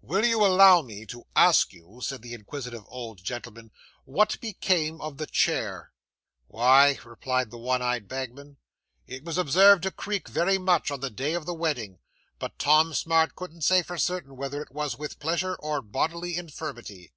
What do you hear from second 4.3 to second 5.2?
became of